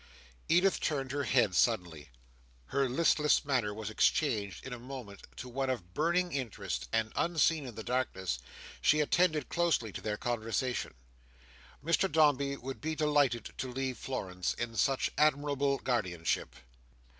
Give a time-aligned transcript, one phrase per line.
[0.49, 2.09] Edith turned her head suddenly.
[2.73, 7.67] Her listless manner was exchanged, in a moment, to one of burning interest, and, unseen
[7.67, 8.39] in the darkness,
[8.81, 10.95] she attended closely to their conversation.
[11.85, 16.55] Mr Dombey would be delighted to leave Florence in such admirable guardianship.